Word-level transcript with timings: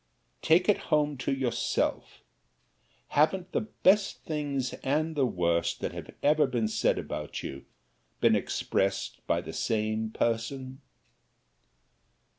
Take 0.41 0.67
it 0.67 0.77
home 0.89 1.15
to 1.17 1.31
yourself 1.31 2.23
haven't 3.09 3.51
the 3.51 3.61
best 3.61 4.23
things 4.23 4.73
and 4.83 5.15
the 5.15 5.27
worst 5.27 5.79
that 5.81 5.91
have 5.91 6.09
ever 6.23 6.47
been 6.47 6.67
said 6.67 6.97
about 6.97 7.43
you, 7.43 7.65
been 8.19 8.35
expressed 8.35 9.19
by 9.27 9.41
the 9.41 9.53
same 9.53 10.09
person? 10.09 10.81